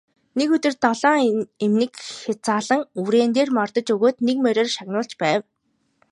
Нэг 0.37 0.49
өдөр 0.55 0.75
долоон 0.83 1.37
эмнэг 1.65 1.93
хязаалан 2.21 2.81
үрээн 3.01 3.31
дээр 3.35 3.49
мордож 3.57 3.87
өгөөд 3.95 4.17
нэг 4.27 4.37
мориор 4.43 4.69
шагнуулж 4.75 5.11
байв. 5.21 5.41